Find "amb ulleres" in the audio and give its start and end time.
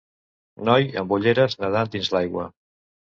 1.01-1.59